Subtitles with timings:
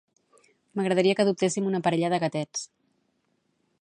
[0.79, 2.65] M'agradaria que adoptessim una parella de gatets.